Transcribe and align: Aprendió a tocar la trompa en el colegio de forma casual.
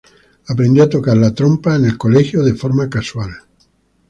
Aprendió 0.47 0.85
a 0.85 0.89
tocar 0.89 1.15
la 1.15 1.31
trompa 1.31 1.75
en 1.75 1.85
el 1.85 1.95
colegio 1.95 2.41
de 2.41 2.55
forma 2.55 2.89
casual. 2.89 3.29